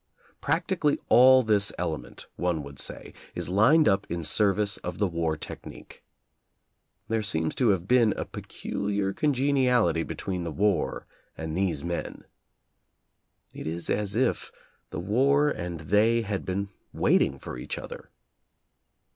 [0.41, 5.05] Practically all this ele ment, one would say, is lined up in service of the
[5.05, 6.03] war technique.
[7.07, 11.05] There seems to have been a pe culiar congeniality between the war
[11.37, 12.23] and these men.
[13.53, 14.51] It is as if
[14.89, 18.09] the war and they had been waiting for each other.